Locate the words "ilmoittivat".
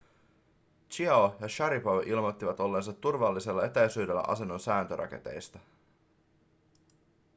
2.07-2.59